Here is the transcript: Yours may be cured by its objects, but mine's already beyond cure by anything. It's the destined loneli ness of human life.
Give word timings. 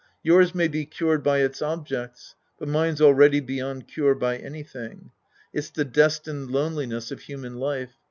Yours 0.23 0.55
may 0.55 0.67
be 0.67 0.83
cured 0.83 1.21
by 1.21 1.37
its 1.41 1.61
objects, 1.61 2.33
but 2.57 2.67
mine's 2.67 2.99
already 3.01 3.39
beyond 3.39 3.87
cure 3.87 4.15
by 4.15 4.35
anything. 4.35 5.11
It's 5.53 5.69
the 5.69 5.85
destined 5.85 6.49
loneli 6.49 6.87
ness 6.87 7.11
of 7.11 7.19
human 7.19 7.53
life. 7.59 7.91